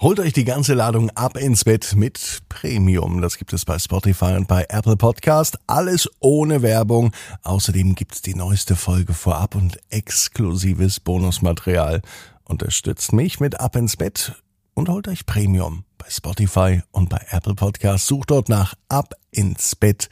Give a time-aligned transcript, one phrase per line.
[0.00, 3.20] Holt euch die ganze Ladung ab ins Bett mit Premium.
[3.20, 5.58] Das gibt es bei Spotify und bei Apple Podcast.
[5.66, 7.12] Alles ohne Werbung.
[7.42, 12.00] Außerdem gibt's die neueste Folge vorab und exklusives Bonusmaterial.
[12.44, 14.42] Unterstützt mich mit Ab ins Bett
[14.72, 18.06] und holt euch Premium bei Spotify und bei Apple Podcast.
[18.06, 20.08] Sucht dort nach Ab ins Bett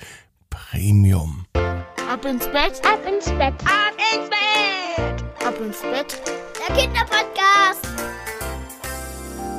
[0.50, 1.46] Premium.
[1.54, 3.54] Ab ins Bett, Ab ins Bett.
[3.64, 4.38] Ab ins Bett!
[5.48, 6.20] ab ins Bett.
[6.68, 7.87] Der Kinderpodcast.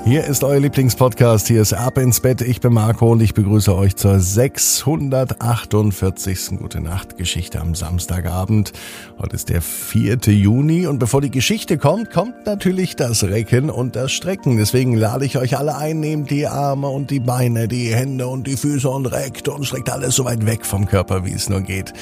[0.10, 1.48] Hier ist euer Lieblingspodcast.
[1.50, 2.42] Hier ist Ab ins Bett.
[2.42, 6.58] Ich bin Marco und ich begrüße euch zur 648.
[6.58, 8.74] Gute Nacht Geschichte am Samstagabend.
[9.20, 10.18] Heute ist der 4.
[10.30, 14.58] Juni und bevor die Geschichte kommt, kommt natürlich das Recken und das Strecken.
[14.58, 18.48] Deswegen lade ich euch alle ein, nehmt die Arme und die Beine, die Hände und
[18.48, 21.62] die Füße und reckt und streckt alles so weit weg vom Körper, wie es nur
[21.62, 21.94] geht.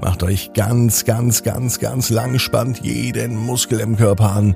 [0.00, 4.54] Macht euch ganz, ganz, ganz, ganz lang, spannt jeden Muskel im Körper an.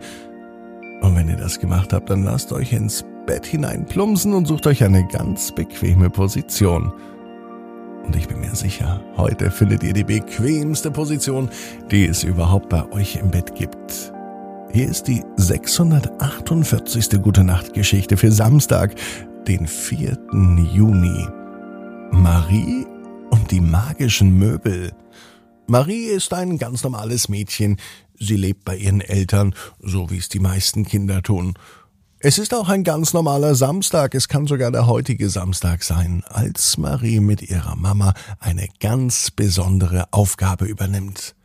[1.00, 4.66] Und wenn ihr das gemacht habt, dann lasst euch ins Bett hinein plumpsen und sucht
[4.66, 6.92] euch eine ganz bequeme Position.
[8.04, 11.48] Und ich bin mir sicher, heute findet ihr die bequemste Position,
[11.90, 14.12] die es überhaupt bei euch im Bett gibt.
[14.72, 17.22] Hier ist die 648.
[17.22, 18.94] Gute Nacht Geschichte für Samstag,
[19.46, 20.16] den 4.
[20.72, 21.26] Juni.
[22.12, 22.86] Marie
[23.30, 24.92] und die magischen Möbel.
[25.70, 27.76] Marie ist ein ganz normales Mädchen.
[28.18, 31.54] Sie lebt bei ihren Eltern, so wie es die meisten Kinder tun.
[32.18, 36.76] Es ist auch ein ganz normaler Samstag, es kann sogar der heutige Samstag sein, als
[36.76, 41.36] Marie mit ihrer Mama eine ganz besondere Aufgabe übernimmt.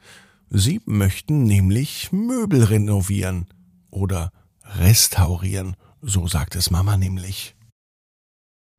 [0.49, 3.45] Sie möchten nämlich Möbel renovieren
[3.91, 4.31] oder
[4.63, 7.55] restaurieren, so sagt es Mama nämlich.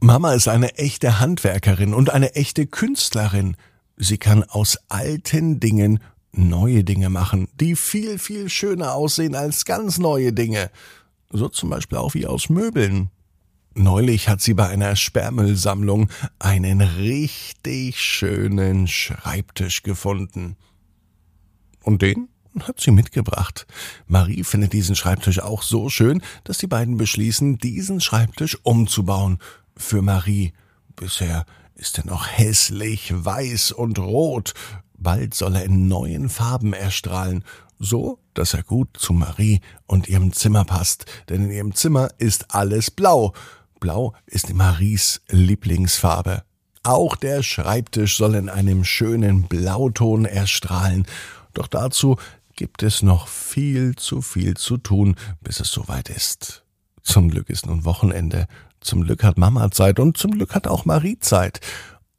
[0.01, 3.57] Mama ist eine echte Handwerkerin und eine echte Künstlerin.
[3.97, 6.01] Sie kann aus alten Dingen
[6.33, 10.71] neue Dinge machen, die viel, viel schöner aussehen als ganz neue Dinge.
[11.31, 13.11] So zum Beispiel auch wie aus Möbeln.
[13.75, 16.09] Neulich hat sie bei einer Sperrmüllsammlung
[16.39, 20.57] einen richtig schönen Schreibtisch gefunden.
[21.83, 22.29] Und den
[22.61, 23.67] hat sie mitgebracht.
[24.07, 29.39] Marie findet diesen Schreibtisch auch so schön, dass die beiden beschließen, diesen Schreibtisch umzubauen.
[29.77, 30.53] Für Marie.
[30.97, 31.45] Bisher
[31.77, 34.55] ist er noch hässlich, weiß und rot.
[34.99, 37.45] Bald soll er in neuen Farben erstrahlen,
[37.79, 42.55] so dass er gut zu Marie und ihrem Zimmer passt, denn in ihrem Zimmer ist
[42.55, 43.33] alles blau.
[43.81, 46.43] Blau ist Maries Lieblingsfarbe.
[46.83, 51.07] Auch der Schreibtisch soll in einem schönen Blauton erstrahlen,
[51.53, 52.17] doch dazu
[52.55, 56.66] gibt es noch viel zu viel zu tun, bis es soweit ist.
[57.07, 58.49] Zum Glück ist nun Wochenende,
[58.81, 61.61] zum Glück hat Mama Zeit und zum Glück hat auch Marie Zeit.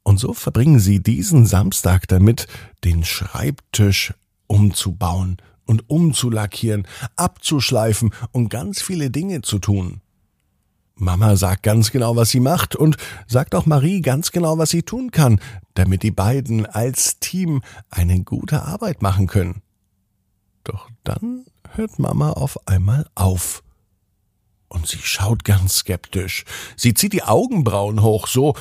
[0.01, 2.47] Und so verbringen sie diesen Samstag damit,
[2.85, 4.13] den Schreibtisch
[4.47, 6.87] umzubauen und umzulackieren,
[7.17, 9.99] abzuschleifen und ganz viele Dinge zu tun.
[10.95, 12.95] Mama sagt ganz genau, was sie macht und
[13.27, 15.41] sagt auch Marie ganz genau, was sie tun kann,
[15.73, 19.61] damit die beiden als Team eine gute Arbeit machen können.
[20.63, 21.45] Doch dann
[21.75, 23.63] hört Mama auf einmal auf.
[24.69, 26.43] Und sie schaut ganz skeptisch.
[26.75, 28.55] Sie zieht die Augenbrauen hoch, so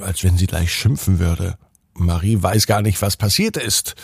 [0.00, 1.58] als wenn sie gleich schimpfen würde.
[1.94, 3.94] Marie weiß gar nicht, was passiert ist.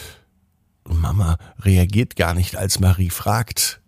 [0.84, 3.80] Mama reagiert gar nicht, als Marie fragt.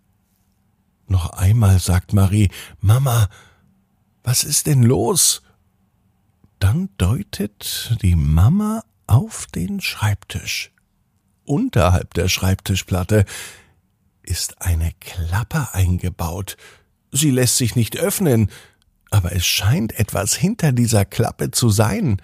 [1.07, 3.29] Noch einmal sagt Marie, Mama,
[4.23, 5.43] was ist denn los?
[6.59, 10.73] Dann deutet die Mama auf den Schreibtisch.
[11.45, 13.25] Unterhalb der Schreibtischplatte
[14.23, 16.57] ist eine Klappe eingebaut.
[17.13, 18.51] Sie lässt sich nicht öffnen,
[19.11, 22.21] aber es scheint etwas hinter dieser Klappe zu sein.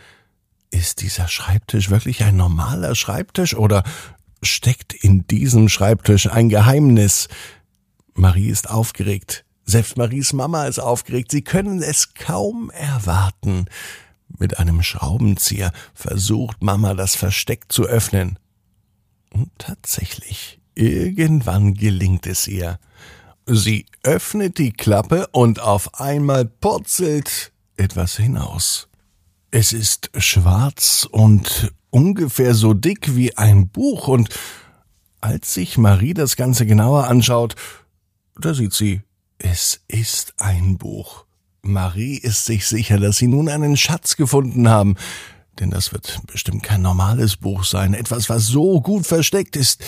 [0.70, 3.84] Ist dieser Schreibtisch wirklich ein normaler Schreibtisch oder
[4.42, 7.28] steckt in diesem Schreibtisch ein Geheimnis?
[8.14, 9.44] Marie ist aufgeregt.
[9.64, 11.30] Selbst Maries Mama ist aufgeregt.
[11.30, 13.66] Sie können es kaum erwarten.
[14.38, 18.38] Mit einem Schraubenzieher versucht Mama das Versteck zu öffnen.
[19.30, 22.78] Und tatsächlich, irgendwann gelingt es ihr.
[23.46, 28.88] Sie öffnet die Klappe und auf einmal purzelt etwas hinaus.
[29.50, 34.30] Es ist schwarz und ungefähr so dick wie ein Buch und
[35.20, 37.54] als sich Marie das Ganze genauer anschaut,
[38.40, 39.02] da sieht sie,
[39.38, 41.26] es ist ein Buch.
[41.60, 44.96] Marie ist sich sicher, dass sie nun einen Schatz gefunden haben,
[45.58, 49.82] denn das wird bestimmt kein normales Buch sein, etwas, was so gut versteckt ist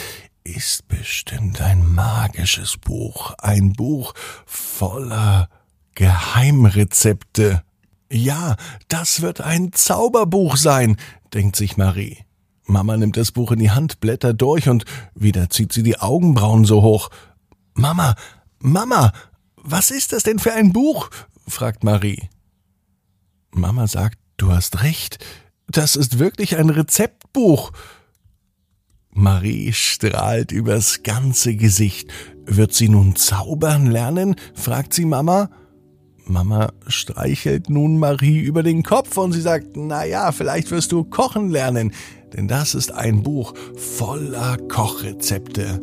[0.46, 4.14] ist bestimmt ein magisches Buch, ein Buch
[4.46, 5.48] voller
[5.94, 7.62] Geheimrezepte.
[8.10, 8.56] Ja,
[8.86, 10.98] das wird ein Zauberbuch sein,
[11.34, 12.18] denkt sich Marie.
[12.64, 14.84] Mama nimmt das Buch in die Hand, blättert durch und
[15.14, 17.10] wieder zieht sie die Augenbrauen so hoch.
[17.74, 18.14] Mama,
[18.60, 19.12] Mama,
[19.56, 21.10] was ist das denn für ein Buch?
[21.48, 22.28] fragt Marie.
[23.50, 25.18] Mama sagt, du hast recht,
[25.66, 27.72] das ist wirklich ein Rezeptbuch.
[29.16, 32.12] Marie strahlt übers ganze Gesicht.
[32.44, 34.36] Wird sie nun zaubern lernen?
[34.52, 35.48] fragt sie Mama.
[36.26, 41.02] Mama streichelt nun Marie über den Kopf und sie sagt, na ja, vielleicht wirst du
[41.02, 41.92] kochen lernen,
[42.34, 45.80] denn das ist ein Buch voller Kochrezepte.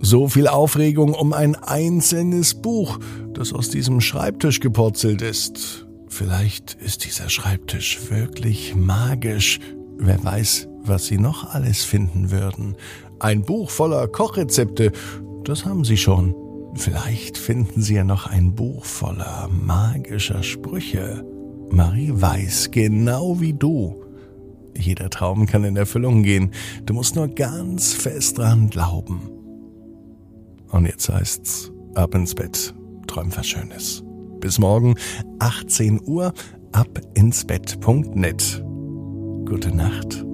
[0.00, 2.98] So viel Aufregung um ein einzelnes Buch,
[3.34, 5.86] das aus diesem Schreibtisch gepurzelt ist.
[6.08, 9.60] Vielleicht ist dieser Schreibtisch wirklich magisch.
[9.98, 12.76] Wer weiß, was Sie noch alles finden würden.
[13.18, 14.92] Ein Buch voller Kochrezepte,
[15.44, 16.34] das haben Sie schon.
[16.74, 21.24] Vielleicht finden Sie ja noch ein Buch voller magischer Sprüche.
[21.70, 24.02] Marie weiß, genau wie du.
[24.76, 26.52] Jeder Traum kann in Erfüllung gehen.
[26.86, 29.20] Du musst nur ganz fest dran glauben.
[30.70, 32.74] Und jetzt heißt's, ab ins Bett,
[33.06, 34.02] träum was Schönes.
[34.40, 34.96] Bis morgen,
[35.38, 36.32] 18 Uhr,
[36.72, 38.64] ab ins Bett.net.
[39.44, 40.31] Gute Nacht.